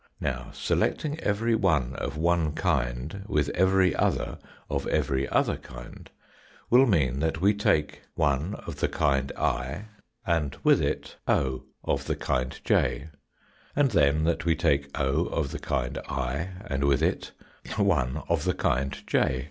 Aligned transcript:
Now, 0.19 0.49
selecting 0.51 1.19
every 1.19 1.53
one 1.53 1.93
of 1.93 2.17
one 2.17 2.53
kind 2.53 3.23
with 3.27 3.49
every 3.49 3.95
other 3.95 4.39
of 4.67 4.87
every 4.87 5.29
other 5.29 5.57
kind 5.57 6.09
will 6.71 6.87
mean 6.87 7.19
that 7.19 7.39
we 7.39 7.53
take 7.53 8.01
1 8.15 8.55
of 8.65 8.77
the 8.77 8.87
kind 8.87 9.31
i 9.37 9.85
and 10.25 10.55
134 10.55 10.55
THE 10.55 10.55
FOURTH 10.55 10.55
DIMENSION 10.55 10.59
with 10.63 10.81
it 10.89 11.15
o 11.87 11.93
of 11.93 12.05
the 12.07 12.15
kind 12.15 12.59
j; 12.65 13.09
and 13.75 13.91
then, 13.91 14.23
that 14.23 14.43
we 14.43 14.55
take 14.55 14.89
o 14.99 15.25
of 15.25 15.51
the 15.51 15.59
kind 15.59 15.99
i 16.09 16.49
and 16.65 16.83
with 16.83 17.03
it 17.03 17.33
1 17.77 18.23
of 18.27 18.43
the 18.45 18.55
kind 18.55 19.03
j. 19.05 19.39